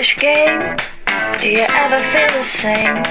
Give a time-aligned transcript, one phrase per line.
[0.00, 0.76] childish game?
[1.38, 3.02] Do you ever feel the same?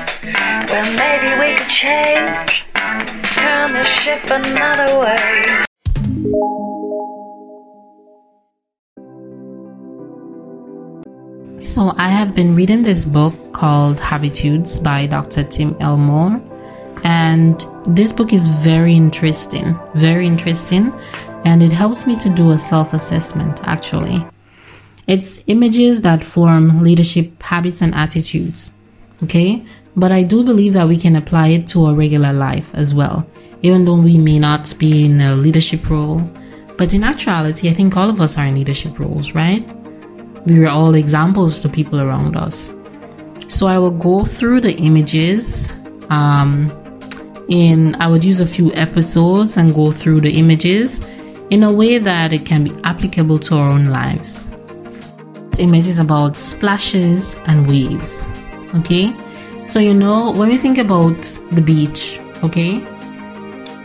[0.68, 2.66] Well, maybe we could change,
[3.38, 5.66] turn the ship another way.
[11.62, 15.44] So, I have been reading this book called Habitudes by Dr.
[15.44, 16.42] Tim Elmore,
[17.04, 20.94] and this book is very interesting, very interesting,
[21.46, 24.26] and it helps me to do a self assessment actually.
[25.10, 28.72] It's images that form leadership habits and attitudes,
[29.24, 29.66] okay?
[29.96, 33.28] But I do believe that we can apply it to our regular life as well,
[33.64, 36.20] even though we may not be in a leadership role.
[36.78, 39.68] But in actuality, I think all of us are in leadership roles, right?
[40.46, 42.72] we are all examples to people around us.
[43.48, 45.72] So I will go through the images.
[46.10, 46.72] Um,
[47.50, 51.06] in I would use a few episodes and go through the images
[51.50, 54.48] in a way that it can be applicable to our own lives.
[55.60, 58.26] This image is about splashes and waves.
[58.76, 59.14] Okay,
[59.66, 61.22] so you know when we think about
[61.52, 62.82] the beach, okay,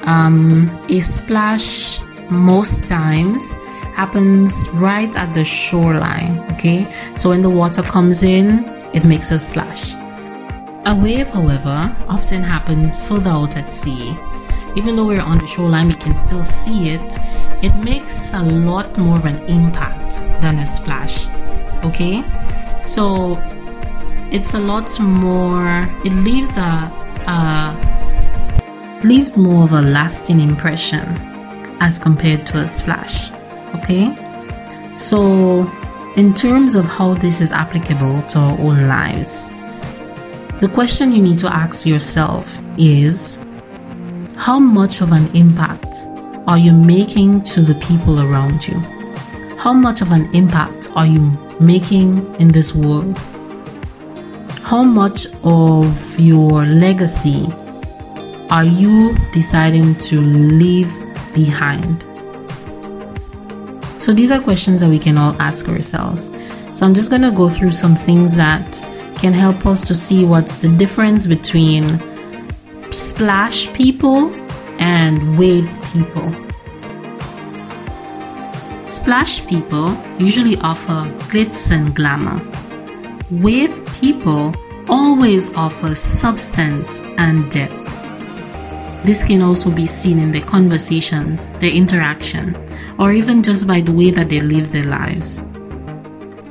[0.02, 1.98] um, a splash
[2.30, 3.54] most times
[3.96, 6.38] happens right at the shoreline.
[6.52, 6.86] Okay,
[7.16, 8.64] so when the water comes in,
[8.94, 9.94] it makes a splash.
[10.86, 14.16] A wave, however, often happens further out at sea.
[14.76, 17.18] Even though we're on the shoreline, we can still see it.
[17.64, 21.26] It makes a lot more of an impact than a splash.
[21.84, 22.24] Okay,
[22.82, 23.38] so
[24.30, 25.88] it's a lot more.
[26.04, 26.90] It leaves a,
[27.28, 31.04] a leaves more of a lasting impression
[31.80, 33.30] as compared to a splash.
[33.74, 34.14] Okay,
[34.94, 35.70] so
[36.16, 39.50] in terms of how this is applicable to our own lives,
[40.60, 43.36] the question you need to ask yourself is
[44.36, 46.06] how much of an impact
[46.46, 48.80] are you making to the people around you?
[49.64, 51.22] How much of an impact are you
[51.58, 53.16] making in this world?
[54.62, 57.48] How much of your legacy
[58.50, 60.92] are you deciding to leave
[61.32, 62.02] behind?
[63.98, 66.28] So these are questions that we can all ask ourselves.
[66.74, 68.82] So I'm just going to go through some things that
[69.16, 71.84] can help us to see what's the difference between
[72.92, 74.30] splash people
[74.78, 76.53] and wave people.
[78.94, 82.40] Splash people usually offer glitz and glamour.
[83.42, 84.54] Wave people
[84.88, 87.90] always offer substance and depth.
[89.04, 92.56] This can also be seen in their conversations, their interaction,
[92.96, 95.42] or even just by the way that they live their lives.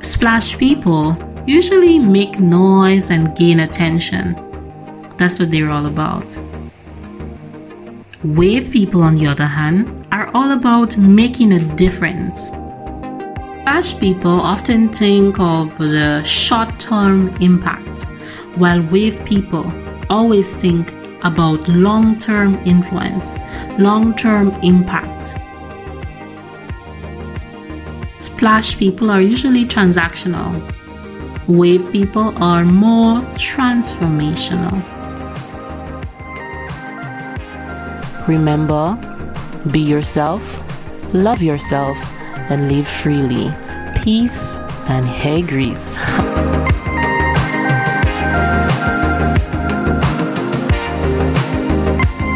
[0.02, 1.16] Splash people
[1.48, 4.36] usually make noise and gain attention.
[5.16, 6.38] That's what they're all about.
[8.26, 12.50] Wave people, on the other hand, are all about making a difference.
[13.64, 18.04] Splash people often think of the short term impact,
[18.62, 19.66] while wave people
[20.12, 20.94] always think
[21.24, 23.40] about long term influence,
[23.80, 25.36] long term impact.
[28.20, 30.52] Splash people are usually transactional,
[31.48, 34.78] wave people are more transformational.
[38.28, 39.13] Remember,
[39.72, 40.42] be yourself,
[41.14, 41.98] love yourself,
[42.50, 43.52] and live freely.
[44.04, 44.58] Peace
[44.88, 45.98] and hey grease.